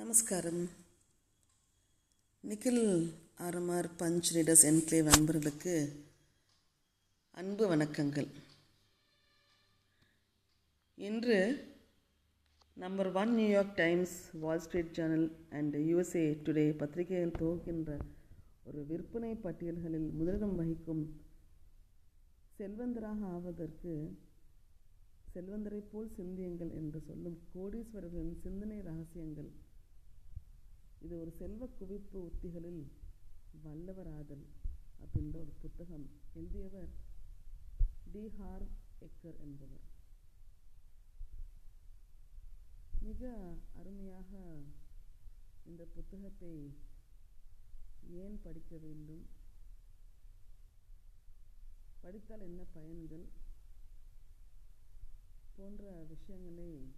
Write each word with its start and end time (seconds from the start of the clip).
நமஸ்காரம். 0.00 0.68
Nikhil 2.48 2.84
R M R 3.38 3.88
punch 3.98 4.28
readers 4.34 4.62
enclave 4.68 5.08
அன்பர்களுக்கு 5.14 5.74
அன்பு 7.30 7.64
வணக்கங்கள். 7.74 8.28
இன்று 10.94 11.38
number 12.74 13.12
one 13.12 13.34
New York 13.34 13.74
Times 13.74 14.30
Wall 14.32 14.60
Street 14.60 14.98
Journal 14.98 15.28
and 15.50 15.76
USA 15.76 16.24
today 16.44 16.76
பத்திரிகைகள் 16.82 17.38
துவக்கின்ற 17.40 17.98
ஒரு 18.64 18.86
விற்பனை 18.86 19.34
பட்டியல்களில் 19.34 20.10
முதலிடம் 20.10 20.56
வகிக்கும் 20.56 21.04
செல்வந்தராக 22.58 23.26
ஆவதற்கு 23.34 24.18
செல்வந்தரை 25.34 25.82
போல் 25.92 26.14
சிந்தியுங்கள் 26.16 26.70
என்று 26.70 27.00
சொல்லும் 27.00 27.38
கோடீஸ்வரர்களின் 27.54 28.38
சிந்தனை 28.42 28.80
ரகசியங்கள். 28.80 29.68
இது 31.00 31.20
ஒரு 31.20 31.30
செல்வ 31.30 31.68
குவிப்பு 31.80 32.30
உத்திகளில் 32.30 32.82
வல்லவராதல் 33.64 34.44
அப்படின்ற 35.00 35.34
ஒரு 35.34 35.52
புத்தகம் 35.60 36.10
எழுதியவர் 36.34 36.88
டி 38.12 38.28
ஹார் 38.28 38.66
எக்கர் 39.00 39.38
என்பவர். 39.40 39.84
மிக 43.00 43.52
அருமையாக 43.76 44.28
இந்த 45.66 45.84
புத்தகத்தை 45.84 46.74
ஏன் 48.10 48.40
படிக்க 48.42 48.76
வேண்டும்? 48.76 49.26
படித்தால் 52.00 52.40
என்ன 52.40 52.62
பயன்கள்? 52.72 53.24
போன்ற 55.56 56.04
விஷயங்களை 56.08 56.92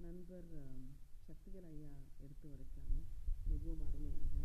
நண்பர் 0.00 0.97
சக்திகள் 1.28 1.64
ஐயா 1.70 1.88
எடுத்து 2.24 2.46
வரைக்காங்க 2.50 2.94
மிகவும் 3.48 3.82
அருமையாக 3.88 4.36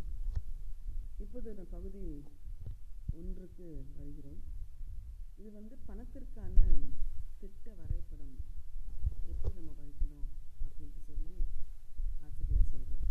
இப்போது 1.24 1.50
நான் 1.58 1.74
பகுதி 1.76 2.02
ஒன்றுக்கு 3.20 3.68
வருகிறோம். 4.00 4.42
இது 5.42 5.50
வந்து 5.58 5.76
பணத்திற்கான 5.88 6.56
திட்ட 7.42 7.68
வரைபடம். 7.80 8.34
எப்படி 9.32 9.54
நம்ம 9.58 9.72
வைக்கணும் 9.80 10.28
அப்படின்ட்டு 10.66 11.02
சொல்லி 11.08 11.38
ஆசிரியர் 12.26 12.70
சொல்கிறார் 12.74 13.08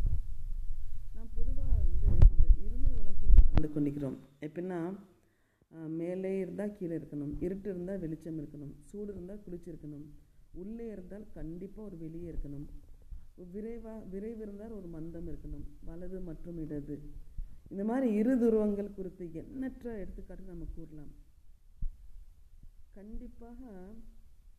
நாம் 1.15 1.33
பொதுவாக 1.39 1.79
வந்து 1.87 2.07
இந்த 2.35 2.47
இருமை 2.67 2.93
உலகில் 3.01 3.35
வாழ்ந்து 3.41 3.73
கொண்டிருக்கிறோம். 3.75 4.19
எப்படின்னா 4.49 4.81
மேலே 6.01 6.33
இருந்தால் 6.45 6.77
கீழே 6.79 6.95
இருக்கணும் 7.01 7.35
இருட்டு 7.47 7.69
இருந்தால் 7.73 8.03
வெளிச்சம் 8.05 8.41
இருக்கணும் 8.43 8.73
சூடு 8.89 9.11
இருந்தால் 9.15 9.45
குளிச்சிருக்கணும் 9.45 10.07
உள்ளே 10.63 10.87
இருந்தால் 10.95 11.27
கண்டிப்பாக 11.39 11.89
ஒரு 11.89 11.99
வெளியே 12.07 12.29
இருக்கணும். 12.33 12.67
விரைவா 13.39 13.95
விரைவிருந்தால் 14.13 14.77
ஒரு 14.79 14.87
மந்தம் 14.87 15.29
இருக்கணும். 15.29 15.67
வலது 15.85 16.21
மற்றும் 16.21 16.59
இடது. 16.59 16.97
இந்த 17.71 17.85
மாதிரி 17.85 18.15
இரு 18.15 18.33
துருவங்கள் 18.43 18.95
குறித்து 18.95 19.25
எண்ணற்ற 19.35 19.99
எடுத்துக்காட்டு 19.99 20.43
நம்ம 20.43 20.67
கூறலாம். 20.77 21.13
கண்டிப்பாக 22.95 23.61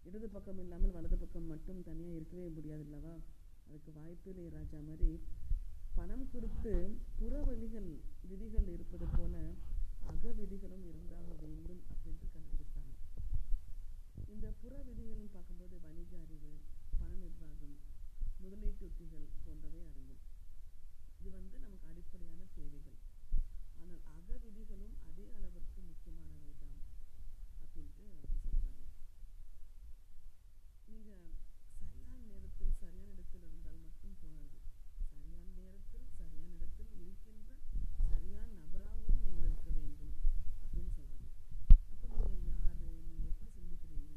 இடது 0.08 0.30
பக்கம் 0.30 0.60
இல்லாமல் 0.60 0.92
வலது 0.92 1.18
பக்கம் 1.18 1.46
மட்டும் 1.46 1.84
தனியாக 1.84 2.16
இருக்கவே 2.16 2.48
முடியாது 2.48 2.84
இல்லவா 2.84 3.14
அதுக்கு 3.68 3.92
வாய்ப்பில்லை 4.00 4.50
ராஜா 4.50 4.80
மாதிரி. 4.90 5.20
பணம் 5.96 6.30
குறித்து 6.32 6.74
புற 7.20 7.34
வழிகள் 7.42 7.90
விதிகள் 8.30 8.68
இருப்பது 8.76 9.06
போல 9.18 9.36
அக 10.12 10.24
விதிகளும் 10.40 10.86
இருந்தாக 10.92 11.30
வேண்டும் 11.42 11.82
அப்படின்ட்டு 11.92 12.28
கண்டுபிடித்தாங்க 12.34 12.92
இந்த 14.34 14.48
புற 14.62 14.74
விதிகள்னு 14.88 15.30
பார்க்கும்போது 15.36 15.63
முதலீட்டு 18.44 18.86
உத்திகள் 18.88 19.28
போன்றவை 19.42 19.82
அடங்கும் 19.84 20.24
இது 21.18 21.30
வந்து 21.36 21.58
நமக்கு 21.64 21.88
அடிப்படையான 21.92 22.48
தேவைகள் 22.56 23.00
ஆனால் 23.76 24.02
அக 24.12 24.38
விதிகளும் 24.46 24.98
அதே 25.06 25.26
அளவிற்கு 25.36 25.80
முக்கியமானவை 25.84 26.54
தான் 26.58 26.80
அப்படின்ட்டு 27.56 28.04
அவங்க 28.08 28.36
சொல்கிறாங்க 28.44 28.82
நீங்கள் 30.90 31.26
சரியான 31.82 32.22
நேரத்தில் 32.30 32.74
சரியான 32.82 33.12
இடத்தில் 33.14 33.46
இருந்தால் 33.46 33.80
மட்டும் 33.84 34.18
போகாது 34.22 34.58
சரியான 35.08 35.48
நேரத்தில் 35.60 36.08
சரியான 36.14 36.52
இடத்தில் 36.58 36.94
இருக்கின்ற 37.00 37.52
சரியான 38.04 38.50
நபராகவும் 38.60 39.24
நீங்கள் 39.26 39.48
இருக்க 39.48 39.70
வேண்டும் 39.78 40.14
அப்படின்னு 40.62 40.92
சொல்கிறாங்க 40.92 41.30
அப்போ 41.94 42.08
நீங்கள் 42.34 42.60
யார் 42.60 42.82
நீங்கள் 42.82 43.30
எப்படி 43.32 43.52
சிந்திக்கிறீங்க 43.58 44.16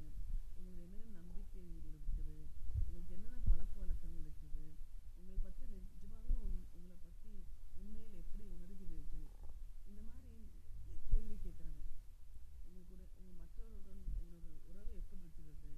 உங்களுக்கு 0.59 0.85
என்னென்ன 0.85 1.15
நம்பிக்கைகள் 1.21 1.75
இருக்குது 1.93 2.37
உங்களுக்கு 2.87 3.15
என்னென்ன 3.17 3.39
பழக்க 3.47 3.75
வழக்கங்கள் 3.81 4.25
இருக்குது 4.25 4.65
உங்களை 5.19 5.39
பற்றி 5.41 5.65
நிஜமாகவே 5.75 6.35
உங்களை 6.73 6.97
பற்றி 6.99 7.33
உண்மையில் 7.79 8.21
எப்படி 8.21 8.45
உணர்கிறீர்கள் 8.53 9.27
இந்த 9.89 10.01
மாதிரி 10.03 10.23
நிறைய 10.25 10.97
கேள்வி 11.09 11.37
கேட்குறாங்க 11.39 11.83
உங்களுக்கு 12.67 12.91
கூட 12.93 13.05
உங்கள் 13.15 13.41
மற்றவர்களுடன் 13.43 14.03
உங்களோட 14.15 14.49
உறவு 14.69 14.93
எப்படி 15.01 15.21
இருக்கிறது 15.23 15.73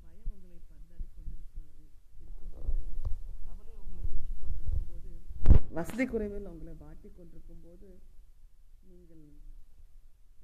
பயம் 0.00 0.30
உங்களை 0.34 0.58
பந்தாடி 0.70 1.08
கொண்டிருக்கு 1.08 1.86
இருக்கும்போது 2.20 2.84
கவலை 3.44 3.74
உங்களை 3.82 4.04
உருக்கி 4.10 4.34
கொண்டிருக்கும் 4.36 4.88
போது 4.90 5.12
வசதி 5.80 6.04
குறைவில் 6.06 6.50
உங்களை 6.50 6.72
வாட்டி 6.80 7.08
கொண்டிருக்கும் 7.10 7.62
போது 7.64 7.88
நீங்கள் 8.88 9.24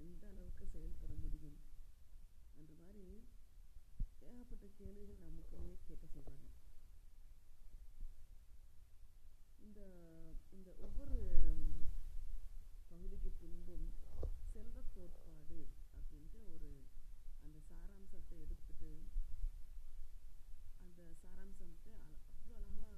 எந்த 0.05 0.23
அளவுக்கு 0.31 0.65
செயல்பட 0.73 1.13
முடியும்? 1.23 1.57
அந்த 2.57 2.73
மாதிரி 2.81 3.05
ஏகப்பட்ட 4.29 4.67
கேள்விகள் 4.79 5.25
நமக்குள்ளே 5.25 5.75
கேட்க 5.83 6.07
சொல்கிறாங்க 6.09 6.53
இந்த 9.61 9.81
இந்த 10.53 10.69
ஒவ்வொரு 10.85 11.19
பகுதிக்கு 12.91 13.31
பின்பும் 13.41 13.87
செல்வ 14.53 14.79
கோட்பாடு 14.89 15.61
அப்படின்ற 15.97 16.37
ஒரு 16.55 16.71
அந்த 17.43 17.59
சாராம்சத்தை 17.71 18.37
எடுத்துட்டு 18.45 18.93
அந்த 20.81 21.01
சாராம்சத்தை 21.23 21.95
அவ்வளோ 22.31 22.55
அழகாக 22.61 22.95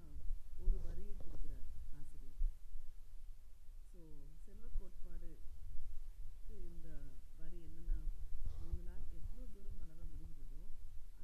ஒரு 0.63 0.77
வரியில் 0.87 1.21
கொடுக்குறார் 1.21 1.67
ஆசிரியர் 1.95 2.39
ஸோ 3.91 4.01
செல்வ 4.45 4.67
கோட்பாடுக்கு 4.79 5.55
இந்த 6.67 6.89
வரி 7.39 7.61
என்னன்னா 7.69 8.05
உங்களால் 8.61 9.05
எவ்வளோ 9.19 9.45
தூரம் 9.55 9.81
வளர 9.83 10.05
முடிகிறதோ 10.13 10.61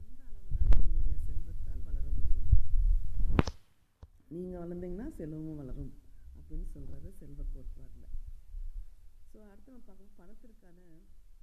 அந்த 0.01 0.21
அளவு 0.27 0.51
தான் 0.57 0.79
உங்களுடைய 0.79 1.17
செல்வத்தால் 1.27 1.85
வளர 1.89 2.07
முடியும் 2.11 2.51
நீங்கள் 4.35 4.63
வளர்ந்தீங்கன்னா 4.63 5.07
செல்வமும் 5.19 5.59
வளரும் 5.61 5.93
அப்படின்னு 6.37 6.67
சொல்கிறது 6.75 7.09
செல்வ 7.19 7.41
கோட்பாடில். 7.53 8.09
ஸோ 9.31 9.37
அடுத்து 9.51 9.73
நம்ம 9.75 9.85
பார்க்கணும் 9.89 10.17
பணத்திற்கான 10.21 10.79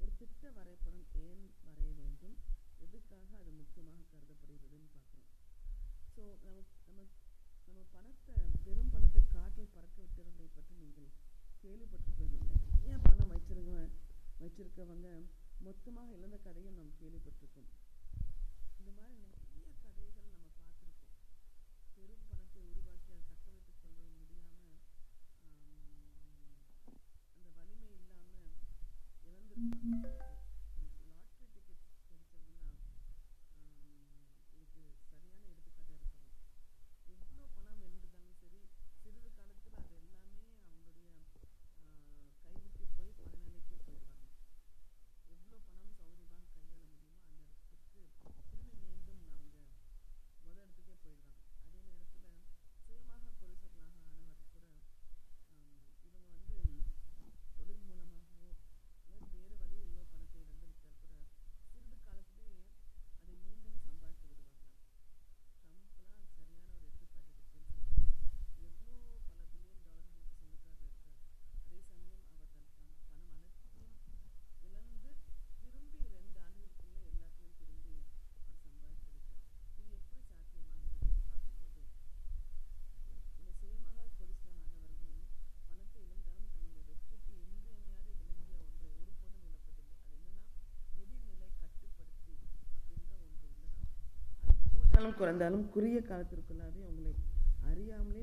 ஒரு 0.02 0.12
திட்ட 0.19 0.44
வரைபடம் 0.57 1.02
ஏன் 1.25 1.46
வரைய 1.66 1.91
வேண்டும்? 2.00 2.35
எதுக்காக 2.85 3.29
அது 3.41 3.52
முக்கியமாக 3.59 4.06
கருதப்படுகிறதுன்னு 4.12 4.90
பார்க்குறோம். 4.96 5.29
ஸோ 6.16 6.24
நம்ம 6.46 6.57
நம்ம 6.88 7.07
நம்ம 7.68 7.84
பணத்தை 7.96 8.35
பெரும் 8.66 8.91
பணத்தை 8.94 9.22
காற்றில் 9.35 9.73
பறக்க 9.75 9.97
விட்டுறதை 10.06 10.47
பற்றி 10.58 10.73
நீங்கள் 10.84 11.12
கேள்விப்பட்டிருப்பீங்க 11.63 12.38
ஏன் 12.90 13.03
பணம் 13.08 13.31
வச்சிருக்க 13.35 13.73
வச்சிருக்கவங்க 14.44 15.09
மொத்தமாக 15.68 16.09
இழந்த 16.18 16.38
கதையும் 16.47 16.78
நாம் 16.79 16.97
கேள்விப்பட்டிருக்கோம். 17.02 17.69
இந்த 18.79 18.91
மாதிரி 18.97 19.16
Música 29.84 30.31
அதிகமானாலும் 95.02 95.20
குறைந்தாலும் 95.20 95.70
குறுகிய 95.70 96.00
காலத்திற்குள்ளாவே 96.02 96.82
அவங்களை 96.86 97.14
அறியாமலே 97.70 98.21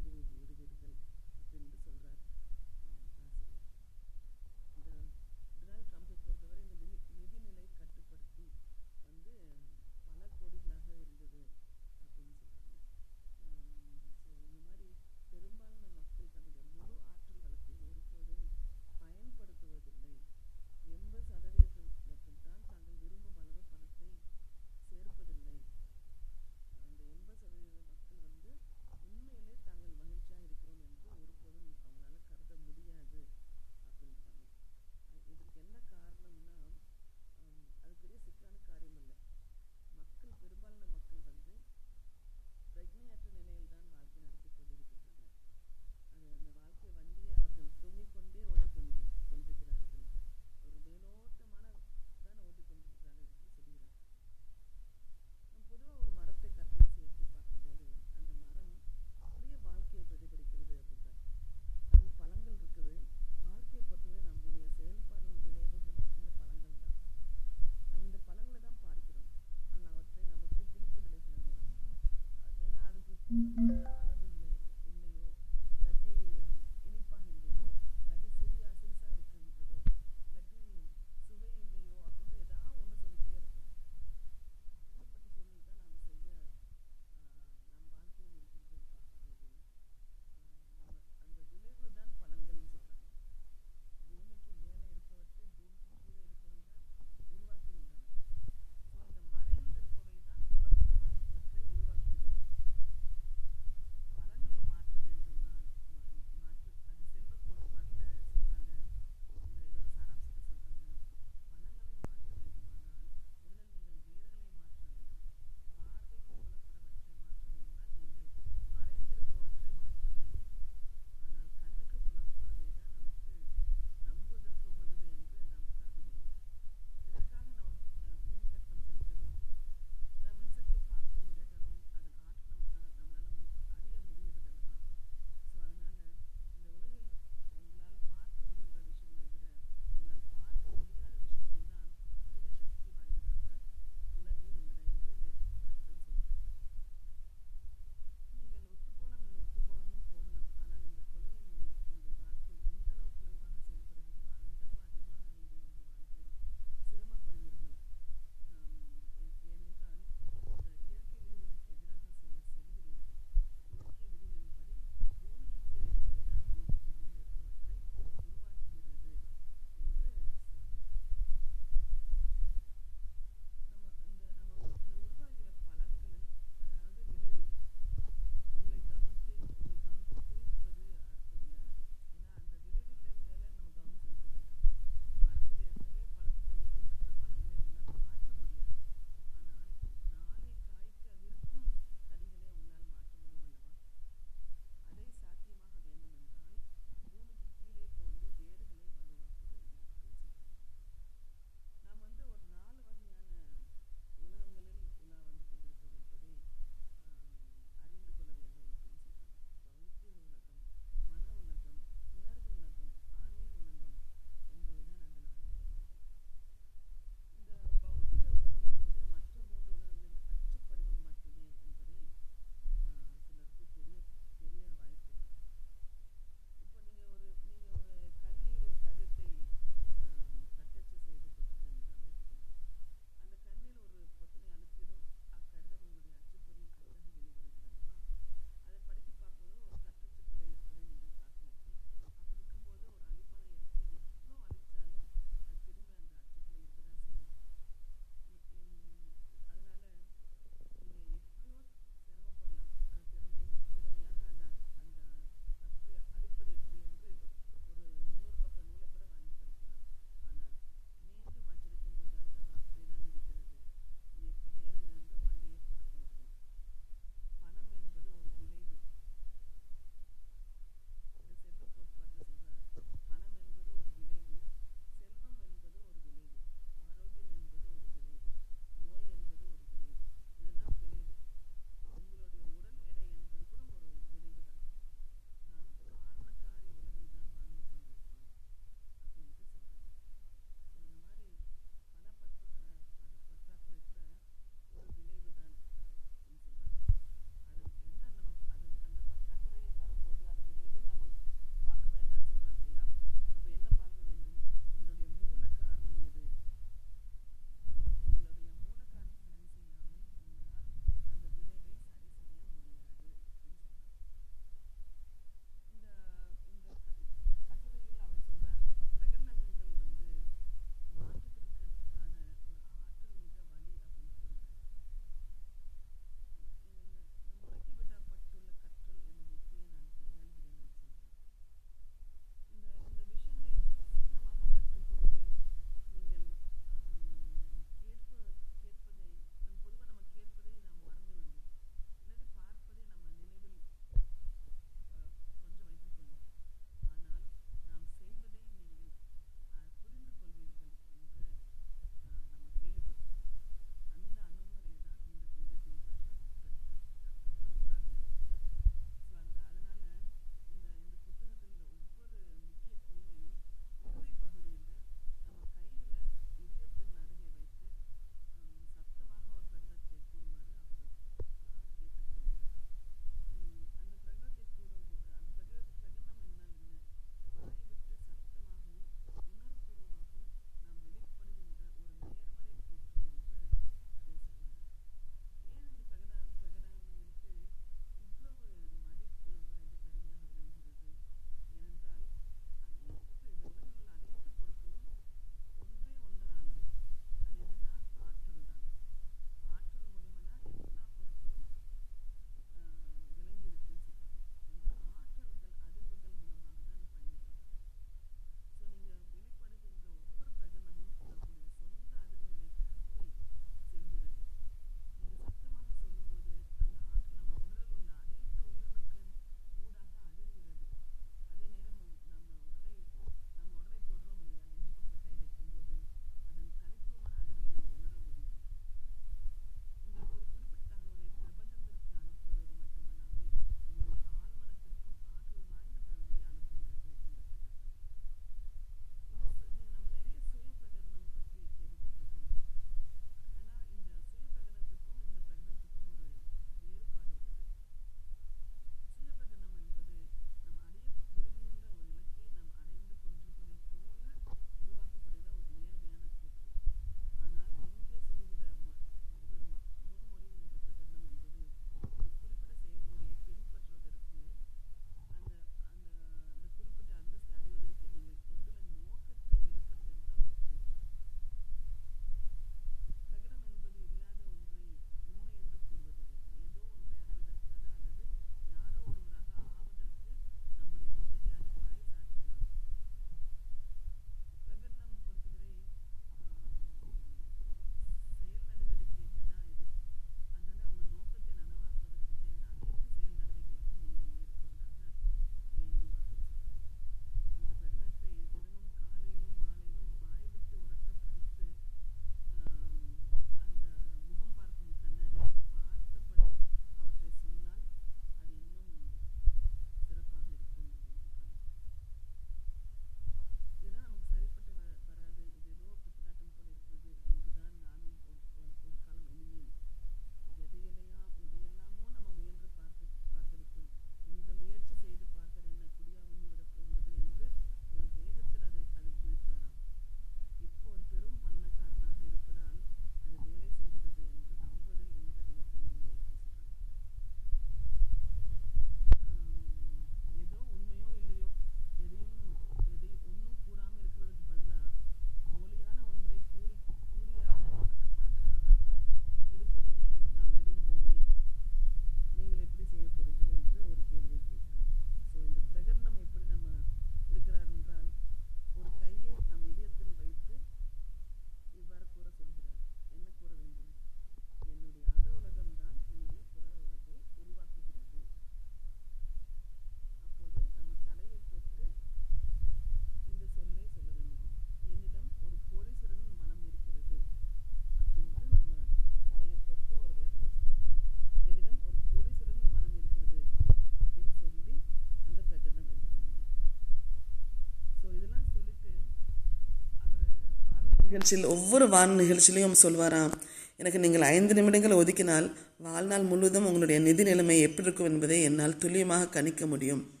நிகழ்ச்சியில் 590.88 591.26
ஒவ்வொரு 591.26 591.68
வான 591.68 592.02
நிகழ்ச்சியிலையும் 592.02 592.60
சொல்வாராம். 592.62 593.12
எனக்கு 593.56 593.78
நீங்கள் 593.78 594.00
ஐந்து 594.00 594.34
நிமிடங்கள் 594.34 594.70
ஒதுக்கினால் 594.70 595.32
வாழ்நாள் 595.58 596.02
முழுவதும் 596.02 596.46
உங்களுடைய 596.46 596.80
நிதி 596.80 597.02
நிலைமை 597.02 597.40
எப்படி 597.40 597.68
இருக்கும் 597.68 597.86
என்பதை 597.86 598.22
என்னால் 598.22 598.58
துல்லியமாக 598.58 599.08
கணிக்க 599.08 599.46
முடியும். 599.46 600.00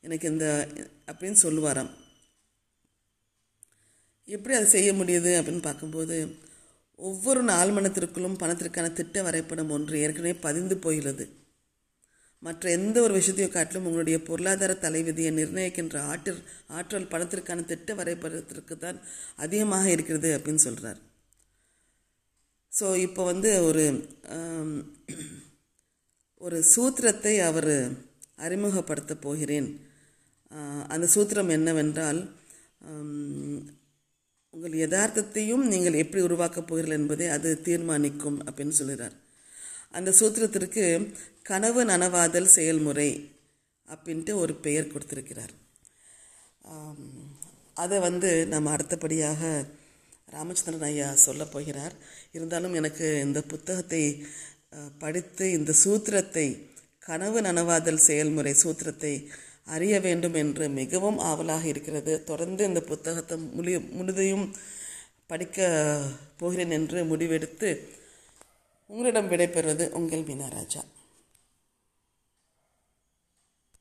எனக்கு 0.00 0.28
இந்த 0.28 0.68
அப்படின்னு 1.06 1.36
சொல்லுவாராம். 1.42 1.90
எப்படி 4.24 4.54
அதை 4.54 4.68
செய்ய 4.68 4.92
முடியுது 4.92 5.30
அப்படின்னு 5.40 5.62
பார்க்கும்போது 5.62 6.36
ஒவ்வொரு 6.96 7.42
நாள் 7.42 7.68
மனத்திற்குள்ளும் 7.68 8.40
பணத்திற்கான 8.42 8.92
திட்ட 8.92 9.22
வரைபடம் 9.22 9.70
ஒன்று 9.70 9.98
ஏற்கனவே 9.98 10.34
பதிந்து 10.34 10.76
போகிறது. 10.76 11.37
மற்ற 12.42 12.70
எந்த 12.70 12.96
ஒரு 13.02 13.12
விஷயத்தையும் 13.12 13.54
காட்டிலும் 13.54 13.86
உங்களுடைய 13.86 14.18
பொருளாதார 14.22 14.72
தலைவிதியை 14.84 15.30
நிர்ணயிக்கின்ற 15.32 15.98
ஆற்றல் 16.12 16.40
ஆற்றல் 16.68 17.10
பணத்திற்கான 17.12 17.64
திட்ட 17.64 17.94
வரைபடத்திற்கு 17.94 18.76
தான் 18.78 18.98
அதிகமாக 19.36 19.86
இருக்கிறது 19.90 20.30
அப்படின்னு 20.38 20.66
சொல்கிறார் 20.66 21.00
ஸோ 22.72 22.88
இப்போ 23.06 23.22
வந்து 23.24 23.50
ஒரு 23.68 23.84
ஒரு 26.40 26.58
சூத்திரத்தை 26.74 27.32
அவர் 27.40 27.72
அறிமுகப்படுத்த 28.36 29.12
போகிறேன். 29.24 29.68
அந்த 30.88 31.06
சூத்திரம் 31.14 31.50
என்னவென்றால் 31.56 32.20
உங்கள் 34.54 34.76
யதார்த்தத்தையும் 34.82 35.64
நீங்கள் 35.66 36.00
எப்படி 36.02 36.22
உருவாக்கப் 36.22 36.68
போகிறீர்கள் 36.68 36.98
என்பதை 37.00 37.26
அது 37.36 37.48
தீர்மானிக்கும் 37.66 38.38
அப்படின்னு 38.46 38.74
சொல்கிறார். 38.80 39.16
அந்த 39.94 40.10
சூத்திரத்திற்கு 40.18 40.84
கனவு 41.50 41.82
நனவாதல் 41.84 42.54
செயல்முறை 42.56 43.10
அப்படின்ட்டு 43.88 44.32
ஒரு 44.42 44.54
பெயர் 44.64 44.92
கொடுத்துருக்கிறார். 44.92 45.52
அதை 47.82 47.98
வந்து 48.06 48.30
நம்ம 48.52 48.70
அடுத்தபடியாக 48.74 49.42
ராமச்சந்திரன் 50.34 50.86
ஐயா 50.88 51.08
சொல்லப் 51.26 51.52
போகிறார். 51.52 51.94
இருந்தாலும் 52.36 52.74
எனக்கு 52.80 53.06
இந்த 53.26 53.40
புத்தகத்தை 53.52 54.02
படித்து 55.02 55.44
இந்த 55.58 55.72
சூத்திரத்தை 55.84 56.46
கனவு 57.06 57.38
நனவாதல் 57.40 58.06
செயல்முறை 58.08 58.52
சூத்திரத்தை 58.64 59.12
அறிய 59.74 59.94
வேண்டும் 60.06 60.36
என்று 60.42 60.64
மிகவும் 60.80 61.18
ஆவலாக 61.30 61.64
இருக்கிறது. 61.72 62.12
தொடர்ந்து 62.30 62.62
இந்த 62.70 62.80
புத்தகத்தை 62.90 63.36
முழு 63.56 63.72
முழுதையும் 63.98 64.46
படிக்க 65.30 65.58
போகிறேன் 66.40 66.74
என்று 66.78 66.98
முடிவெடுத்து 67.10 67.70
உங்களிடம் 68.90 69.30
விடைபெறுவது 69.30 69.90
உங்கள் 69.90 70.22
மீனாராஜா. 70.22 70.82